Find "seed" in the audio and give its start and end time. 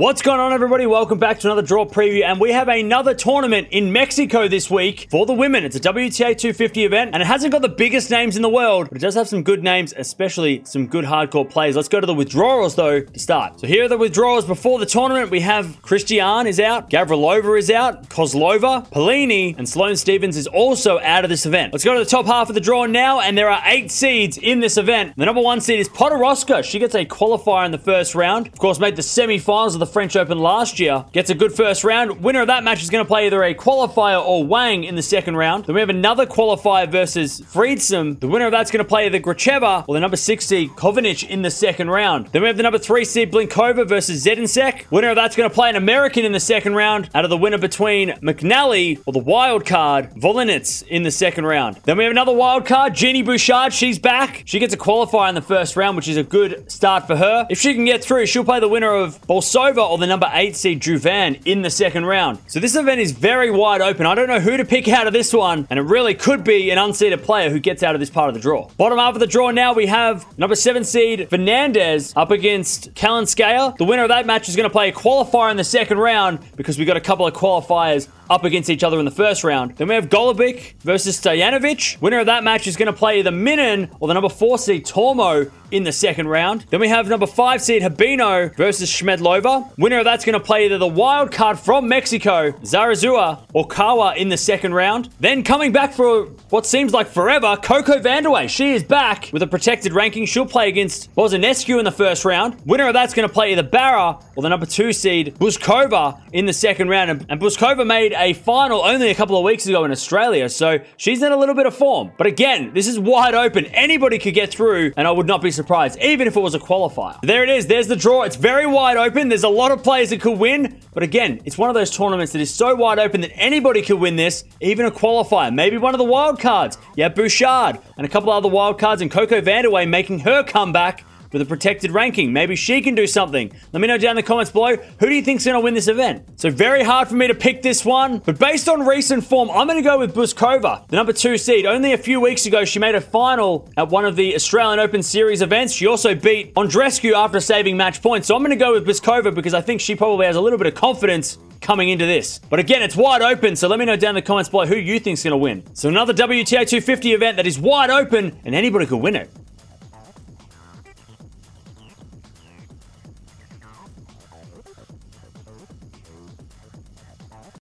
25.60-25.78, 40.46-40.70, 43.04-43.32, 60.56-60.80, 70.84-71.28, 84.56-84.86, 87.60-87.82, 104.92-105.34, 141.38-141.66